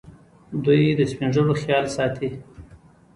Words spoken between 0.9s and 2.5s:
د سپین ږیرو خیال ساتي.